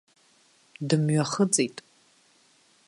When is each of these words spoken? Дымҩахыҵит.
Дымҩахыҵит. 0.87 1.77